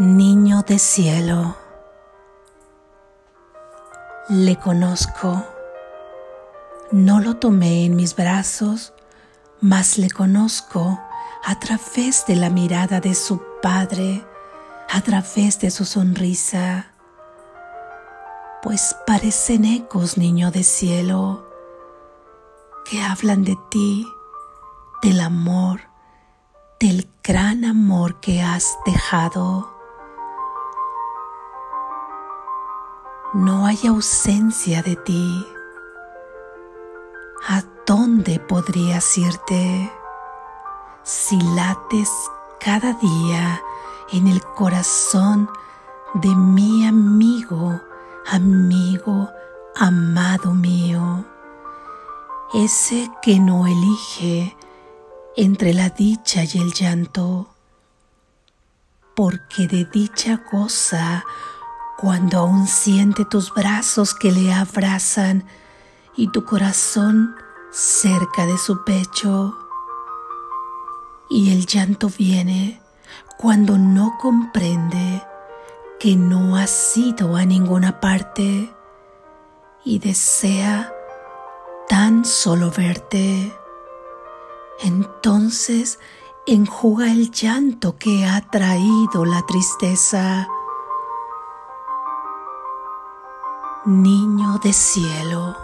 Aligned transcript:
Niño 0.00 0.62
de 0.62 0.78
cielo, 0.78 1.58
le 4.30 4.56
conozco, 4.56 5.44
no 6.90 7.20
lo 7.20 7.36
tomé 7.36 7.84
en 7.84 7.96
mis 7.96 8.16
brazos, 8.16 8.94
mas 9.60 9.98
le 9.98 10.08
conozco 10.08 10.98
a 11.44 11.60
través 11.60 12.24
de 12.24 12.36
la 12.36 12.48
mirada 12.48 13.00
de 13.00 13.14
su 13.14 13.42
padre, 13.60 14.24
a 14.88 15.02
través 15.02 15.60
de 15.60 15.70
su 15.70 15.84
sonrisa, 15.84 16.94
pues 18.62 18.96
parecen 19.06 19.66
ecos, 19.66 20.16
niño 20.16 20.50
de 20.50 20.64
cielo, 20.64 21.46
que 22.86 23.02
hablan 23.02 23.44
de 23.44 23.58
ti, 23.70 24.06
del 25.02 25.20
amor, 25.20 25.82
del 26.80 27.06
gran 27.22 27.66
amor 27.66 28.18
que 28.20 28.40
has 28.40 28.78
dejado 28.86 29.69
no 33.32 33.66
hay 33.66 33.78
ausencia 33.86 34.82
de 34.82 34.96
ti. 34.96 35.46
¿A 37.46 37.62
dónde 37.86 38.40
podrías 38.40 39.16
irte 39.16 39.90
si 41.02 41.40
lates 41.40 42.10
cada 42.58 42.92
día 42.94 43.62
en 44.12 44.26
el 44.26 44.42
corazón 44.42 45.48
de 46.14 46.34
mi 46.34 46.86
amigo, 46.86 47.80
amigo, 48.26 49.30
amado 49.76 50.52
mío? 50.52 51.24
Ese 52.52 53.10
que 53.22 53.38
no 53.38 53.66
elige 53.68 54.56
entre 55.36 55.72
la 55.72 55.88
dicha 55.88 56.42
y 56.42 56.58
el 56.58 56.72
llanto, 56.72 57.48
porque 59.14 59.68
de 59.68 59.84
dicha 59.84 60.42
goza 60.50 61.24
cuando 62.00 62.38
aún 62.38 62.66
siente 62.66 63.26
tus 63.26 63.52
brazos 63.52 64.14
que 64.14 64.32
le 64.32 64.54
abrazan 64.54 65.44
y 66.16 66.28
tu 66.28 66.46
corazón 66.46 67.34
cerca 67.70 68.46
de 68.46 68.56
su 68.56 68.84
pecho. 68.84 69.54
Y 71.28 71.52
el 71.52 71.66
llanto 71.66 72.08
viene 72.08 72.80
cuando 73.36 73.76
no 73.76 74.16
comprende 74.18 75.22
que 75.98 76.16
no 76.16 76.56
has 76.56 76.96
ido 76.96 77.36
a 77.36 77.44
ninguna 77.44 78.00
parte 78.00 78.74
y 79.84 79.98
desea 79.98 80.90
tan 81.86 82.24
solo 82.24 82.70
verte. 82.70 83.54
Entonces 84.80 85.98
enjuga 86.46 87.12
el 87.12 87.30
llanto 87.30 87.98
que 87.98 88.24
ha 88.24 88.40
traído 88.40 89.26
la 89.26 89.44
tristeza 89.46 90.48
Niño 93.86 94.58
de 94.62 94.74
cielo, 94.74 95.56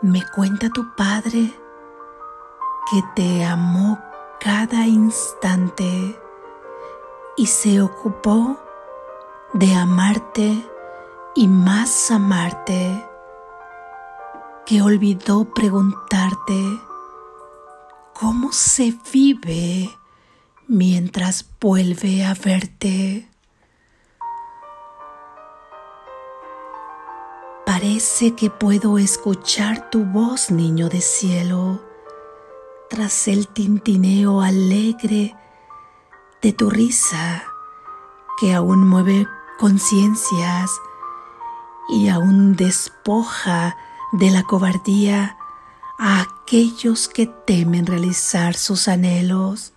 me 0.00 0.20
cuenta 0.34 0.68
tu 0.68 0.96
Padre 0.96 1.54
que 2.90 3.04
te 3.14 3.44
amó 3.44 4.00
cada 4.40 4.88
instante 4.88 6.20
y 7.36 7.46
se 7.46 7.80
ocupó 7.80 8.58
de 9.52 9.76
amarte 9.76 10.68
y 11.36 11.46
más 11.46 12.10
amarte, 12.10 13.08
que 14.66 14.82
olvidó 14.82 15.44
preguntarte 15.44 16.80
cómo 18.12 18.50
se 18.50 18.92
vive 19.12 19.88
mientras 20.66 21.48
vuelve 21.60 22.24
a 22.24 22.34
verte. 22.34 23.31
Parece 27.82 28.36
que 28.36 28.48
puedo 28.48 28.96
escuchar 28.96 29.90
tu 29.90 30.04
voz, 30.04 30.52
niño 30.52 30.88
de 30.88 31.00
cielo, 31.00 31.82
tras 32.88 33.26
el 33.26 33.48
tintineo 33.48 34.40
alegre 34.40 35.34
de 36.40 36.52
tu 36.52 36.70
risa 36.70 37.42
que 38.38 38.54
aún 38.54 38.88
mueve 38.88 39.26
conciencias 39.58 40.70
y 41.88 42.08
aún 42.08 42.54
despoja 42.54 43.76
de 44.12 44.30
la 44.30 44.44
cobardía 44.44 45.36
a 45.98 46.20
aquellos 46.20 47.08
que 47.08 47.26
temen 47.26 47.84
realizar 47.84 48.54
sus 48.54 48.86
anhelos. 48.86 49.72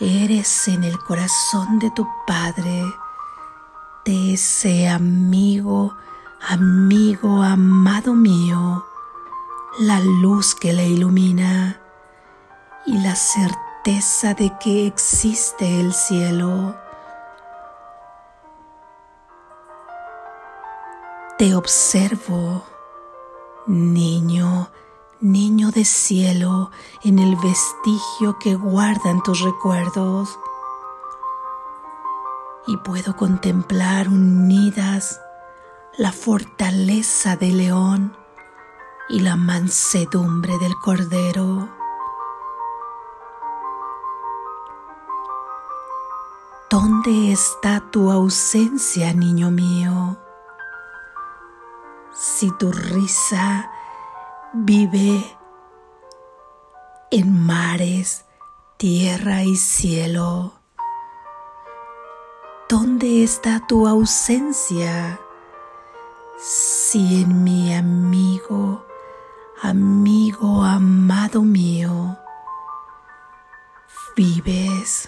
Eres 0.00 0.66
en 0.66 0.82
el 0.82 0.98
corazón 0.98 1.78
de 1.78 1.92
tu 1.92 2.04
Padre 2.26 2.82
de 4.04 4.34
ese 4.34 4.88
amigo, 4.88 5.94
amigo 6.48 7.42
amado 7.42 8.14
mío, 8.14 8.84
la 9.78 10.00
luz 10.00 10.54
que 10.54 10.72
le 10.72 10.88
ilumina 10.88 11.80
y 12.84 12.98
la 12.98 13.14
certeza 13.14 14.34
de 14.34 14.52
que 14.58 14.86
existe 14.86 15.80
el 15.80 15.92
cielo. 15.92 16.76
Te 21.38 21.54
observo, 21.54 22.64
niño, 23.66 24.68
niño 25.20 25.70
de 25.70 25.84
cielo, 25.84 26.72
en 27.04 27.20
el 27.20 27.36
vestigio 27.36 28.38
que 28.40 28.56
guardan 28.56 29.22
tus 29.22 29.40
recuerdos 29.40 30.38
y 32.66 32.76
puedo 32.78 33.16
contemplar 33.16 34.08
unidas 34.08 35.20
la 35.98 36.12
fortaleza 36.12 37.36
del 37.36 37.58
león 37.58 38.16
y 39.08 39.20
la 39.20 39.36
mansedumbre 39.36 40.56
del 40.58 40.74
cordero. 40.76 41.68
¿Dónde 46.70 47.32
está 47.32 47.90
tu 47.90 48.10
ausencia, 48.10 49.12
niño 49.12 49.50
mío? 49.50 50.16
Si 52.14 52.50
tu 52.52 52.72
risa 52.72 53.70
vive 54.54 55.36
en 57.10 57.44
mares, 57.44 58.24
tierra 58.78 59.42
y 59.42 59.56
cielo, 59.56 60.61
¿Dónde 62.72 63.22
está 63.22 63.60
tu 63.66 63.86
ausencia? 63.86 65.20
Si 66.38 67.20
en 67.20 67.44
mi 67.44 67.74
amigo, 67.74 68.86
amigo 69.60 70.62
amado 70.62 71.42
mío, 71.42 72.16
vives, 74.16 75.06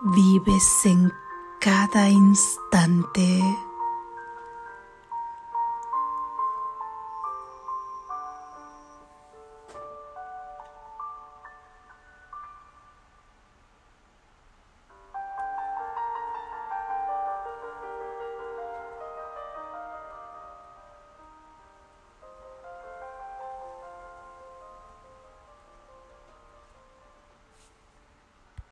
vives 0.00 0.86
en 0.86 1.12
cada 1.58 2.08
instante. 2.08 3.42